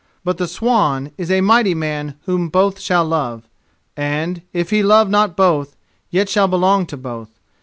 [0.23, 3.43] But the swan is a mighty man whom both shall love,
[3.95, 5.75] and, if he love not both,
[6.09, 7.29] yet shall belong to both.